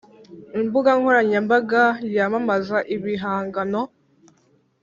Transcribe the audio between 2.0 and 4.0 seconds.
yamamaza ibihangano